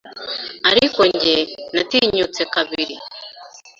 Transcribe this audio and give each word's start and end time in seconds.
Ariko 0.71 0.99
njye- 1.13 1.35
natinyutse 1.73 2.41
kabiri- 2.53 2.95